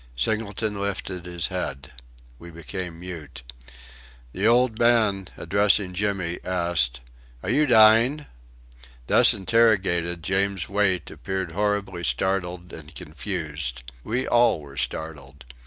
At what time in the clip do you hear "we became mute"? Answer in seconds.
2.39-3.43